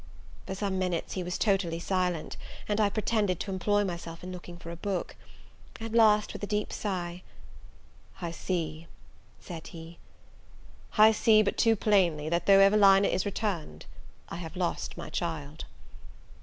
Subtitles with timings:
[0.47, 2.35] For some minutes he was totally silent,
[2.67, 5.15] and I pretended to employ myself in looking for a book.
[5.79, 7.21] At last, with a deep sigh,
[8.19, 8.87] "I see,"
[9.39, 9.99] said he,
[10.97, 13.85] "I see but too plainly, that though Evelina is returned,
[14.27, 15.65] I have lost my child!"